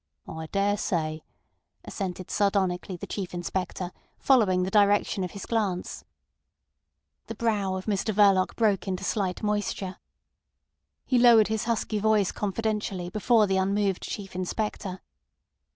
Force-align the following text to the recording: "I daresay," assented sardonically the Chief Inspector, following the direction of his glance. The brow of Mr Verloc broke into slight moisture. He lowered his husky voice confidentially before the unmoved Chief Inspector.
"I 0.27 0.47
daresay," 0.47 1.21
assented 1.85 2.31
sardonically 2.31 2.97
the 2.97 3.05
Chief 3.05 3.35
Inspector, 3.35 3.91
following 4.17 4.63
the 4.63 4.71
direction 4.71 5.23
of 5.23 5.29
his 5.33 5.45
glance. 5.45 6.03
The 7.27 7.35
brow 7.35 7.75
of 7.75 7.85
Mr 7.85 8.11
Verloc 8.11 8.55
broke 8.55 8.87
into 8.87 9.03
slight 9.03 9.43
moisture. 9.43 9.97
He 11.05 11.19
lowered 11.19 11.49
his 11.49 11.65
husky 11.65 11.99
voice 11.99 12.31
confidentially 12.31 13.11
before 13.11 13.45
the 13.45 13.57
unmoved 13.57 14.01
Chief 14.01 14.33
Inspector. 14.33 15.01